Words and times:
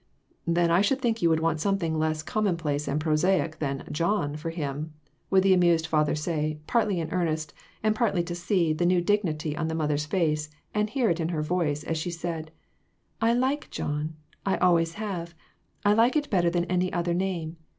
""Then 0.47 0.71
I 0.71 0.81
should 0.81 0.99
think 0.99 1.21
you 1.21 1.29
would 1.29 1.41
want 1.41 1.59
some 1.61 1.77
thing 1.77 1.95
less 1.99 2.23
commonplace 2.23 2.87
and 2.87 2.99
prosaic 2.99 3.59
than 3.59 3.87
'John' 3.91 4.35
for 4.35 4.49
him," 4.49 4.93
would 5.29 5.43
the 5.43 5.53
amused 5.53 5.85
father 5.85 6.15
say, 6.15 6.59
partly 6.65 6.99
in 6.99 7.11
earnest, 7.11 7.53
and 7.83 7.93
partly 7.95 8.23
to 8.23 8.33
see 8.33 8.73
the 8.73 8.87
new 8.87 8.99
dignity 8.99 9.55
on 9.55 9.67
the 9.67 9.75
mother's 9.75 10.07
face 10.07 10.49
and 10.73 10.89
hear 10.89 11.11
it 11.11 11.19
in 11.19 11.29
her 11.29 11.43
voice, 11.43 11.83
as 11.83 11.99
she 11.99 12.09
said 12.09 12.49
"I 13.21 13.33
like 13.35 13.69
John; 13.69 14.15
I 14.43 14.57
always 14.57 14.93
have; 14.95 15.35
I 15.85 15.93
like 15.93 16.15
it 16.15 16.31
better 16.31 16.49
than 16.49 16.65
any 16.65 16.91
other 16.91 17.13
name. 17.13 17.57